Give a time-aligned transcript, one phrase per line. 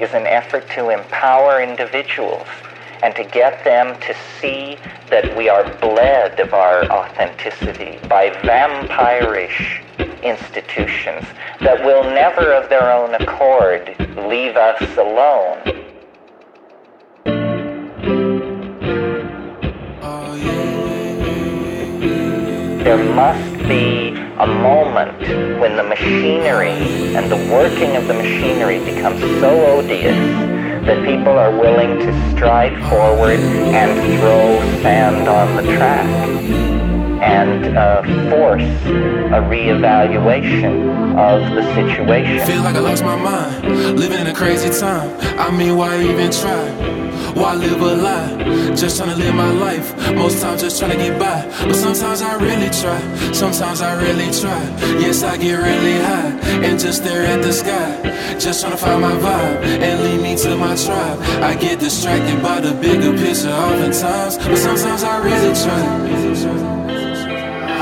[0.00, 2.46] is an effort to empower individuals
[3.02, 4.78] and to get them to see
[5.10, 9.82] that we are bled of our authenticity by vampirish
[10.22, 11.24] institutions
[11.60, 13.94] that will never of their own accord
[14.28, 15.60] leave us alone.
[22.82, 25.16] There must be a moment
[25.60, 26.72] when the machinery
[27.14, 30.16] and the working of the machinery becomes so odious
[30.86, 36.73] that people are willing to stride forward and throw sand on the track
[37.24, 40.74] and uh, force a reevaluation
[41.16, 42.46] of the situation.
[42.46, 45.10] Feel like I lost my mind, living in a crazy time.
[45.38, 46.94] I mean, why even try?
[47.34, 48.74] Why live a lie?
[48.76, 49.96] Just trying to live my life.
[50.14, 51.42] Most times just trying to get by.
[51.66, 53.00] But sometimes I really try.
[53.32, 54.62] Sometimes I really try.
[55.00, 56.30] Yes, I get really high
[56.64, 58.36] and just stare at the sky.
[58.38, 61.18] Just trying to find my vibe and lead me to my tribe.
[61.42, 64.38] I get distracted by the bigger picture oftentimes.
[64.38, 66.63] But sometimes I really try.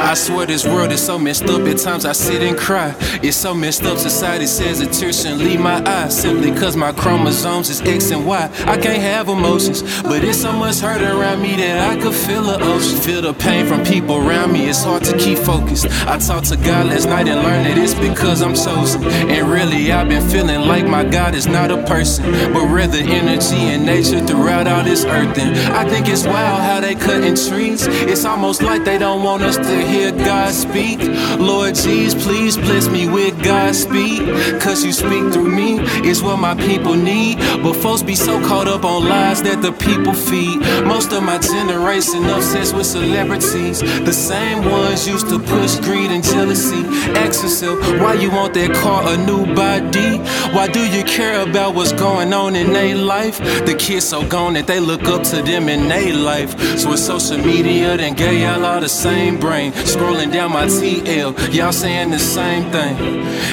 [0.03, 1.61] I swear this world is so messed up.
[1.63, 2.93] At times I sit and cry.
[3.23, 3.99] It's so messed up.
[3.99, 8.27] Society says a tear shouldn't leave my eyes simply cause my chromosomes is X and
[8.27, 8.51] Y.
[8.67, 12.43] I can't have emotions, but it's so much hurt around me that I could feel
[12.43, 12.99] the ocean.
[12.99, 14.69] Feel the pain from people around me.
[14.69, 15.87] It's hard to keep focused.
[16.07, 19.05] I talked to God last night and learned that it's because I'm chosen.
[19.05, 23.71] And really, I've been feeling like my God is not a person, but rather energy
[23.73, 25.39] and nature throughout all this earth.
[25.39, 27.87] And I think it's wild how they cutting trees.
[27.87, 30.99] It's almost like they don't want us to hear God speak.
[31.39, 34.21] Lord Jesus, please bless me with God's speak.
[34.61, 37.39] Cause you speak through me, is what my people need.
[37.63, 40.59] But folks be so caught up on lies that the people feed.
[40.85, 43.81] Most of my generation obsessed with celebrities.
[43.81, 46.83] The same ones used to push greed and jealousy.
[47.25, 50.19] Ask yourself, why you want that car, a new body?
[50.57, 53.39] Why do you care about what's going on in their life?
[53.67, 56.51] The kids so gone that they look up to them in their life.
[56.79, 59.73] So with social media, then gay all the same brain.
[59.85, 62.97] Scrolling down my TL, y'all saying the same thing.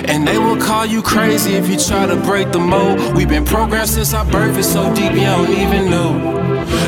[0.08, 3.16] And they will call you crazy if you try to break the mold.
[3.16, 6.40] We've been programmed since our birth, it's so deep you don't even know.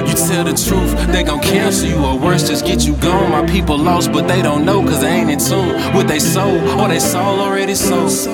[0.06, 3.32] You tell the truth, they gon' cancel you, or worse, just get you gone.
[3.32, 6.58] My people lost, but they don't know, cause they ain't in tune with they soul,
[6.80, 8.30] or they soul already sold.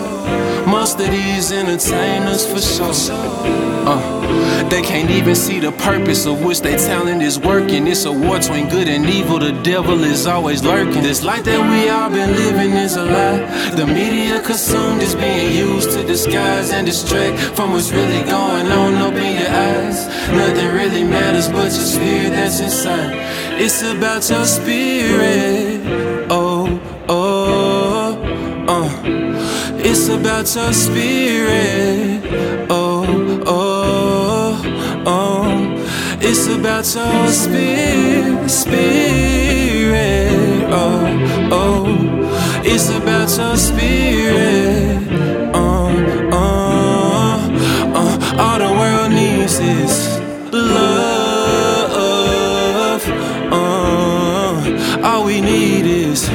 [0.67, 3.16] Most of these entertainers for sure.
[3.90, 4.37] Uh,
[4.69, 7.88] they can't even see the purpose of which their talent is working.
[7.88, 9.39] It's a war between good and evil.
[9.39, 11.03] The devil is always lurking.
[11.03, 13.39] This life that we all been living is a lie.
[13.75, 18.94] The media consumed is being used to disguise and distract from what's really going on
[18.95, 20.07] up in your eyes.
[20.31, 23.13] Nothing really matters but your spirit that's inside.
[23.59, 25.81] It's about your spirit.
[26.29, 29.17] Oh, oh, uh.
[29.79, 32.22] It's about your spirit.
[32.69, 32.87] Oh,
[36.78, 40.30] About your spirit, spirit.
[40.70, 42.62] Oh, oh.
[42.64, 45.02] It's about your spirit.
[45.56, 45.90] Oh,
[46.32, 47.50] oh,
[47.96, 48.20] oh.
[48.38, 50.20] All the world needs is
[50.54, 51.92] love.
[53.52, 56.30] Oh, all we need is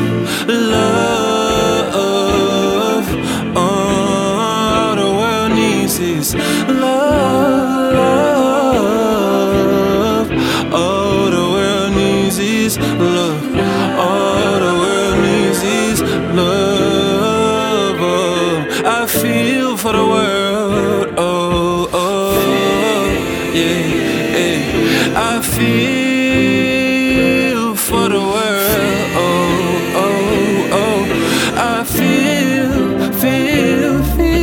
[0.48, 1.94] love.
[1.94, 3.04] Oh,
[3.54, 6.34] all the world needs is
[12.72, 13.42] is love.
[13.98, 17.98] All the world needs is love.
[18.00, 21.14] Oh, I feel for the world.
[21.18, 22.32] Oh, oh,
[23.54, 23.86] yeah,
[24.36, 25.30] yeah.
[25.30, 26.54] I feel
[27.76, 29.10] for the world.
[29.16, 31.04] Oh, oh, oh.
[31.56, 32.72] I feel,
[33.20, 34.40] feel, feel.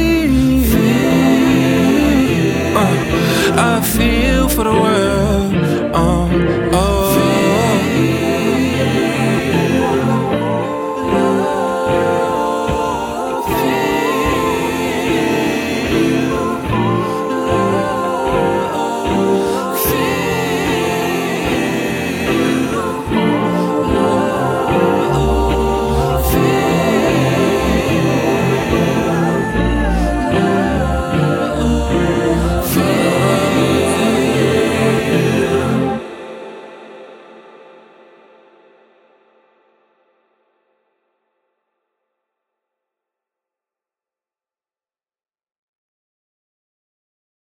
[2.78, 2.95] Uh,
[3.57, 5.49] I feel for the world